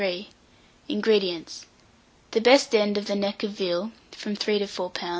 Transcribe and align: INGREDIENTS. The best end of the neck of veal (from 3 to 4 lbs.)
INGREDIENTS. 0.89 1.67
The 2.31 2.41
best 2.41 2.73
end 2.73 2.97
of 2.97 3.05
the 3.05 3.13
neck 3.15 3.43
of 3.43 3.51
veal 3.51 3.91
(from 4.11 4.35
3 4.35 4.57
to 4.57 4.65
4 4.65 4.89
lbs.) 4.89 5.09